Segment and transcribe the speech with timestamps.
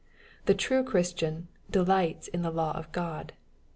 [0.47, 3.33] The true Christian "delights in the law of God."